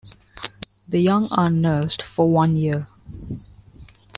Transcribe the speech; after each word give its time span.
The 0.89 0.99
young 0.99 1.27
are 1.31 1.51
nursed 1.51 2.01
for 2.01 2.27
one 2.31 2.55
year. 2.55 2.87